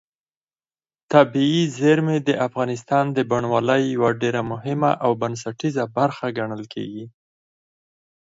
طبیعي 1.13 1.63
زیرمې 1.77 2.17
د 2.27 2.29
افغانستان 2.47 3.05
د 3.17 3.19
بڼوالۍ 3.31 3.83
یوه 3.95 4.09
ډېره 4.21 4.41
مهمه 4.51 4.91
او 5.03 5.11
بنسټیزه 5.21 5.83
برخه 5.97 6.25
ګڼل 6.37 6.63
کېږي. 6.73 7.05